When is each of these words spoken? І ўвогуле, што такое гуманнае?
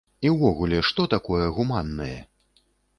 І 0.27 0.29
ўвогуле, 0.35 0.79
што 0.89 1.07
такое 1.15 1.45
гуманнае? 1.59 2.13